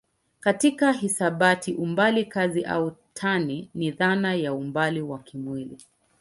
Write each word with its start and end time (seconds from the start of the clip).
Katika 0.39 0.91
hisabati 0.91 1.73
umbali 1.73 2.25
kazi 2.25 2.63
au 2.65 2.91
tani 3.13 3.69
ni 3.73 3.91
dhana 3.91 4.35
ya 4.35 4.53
umbali 4.53 5.01
wa 5.01 5.19
kimwili. 5.19 5.77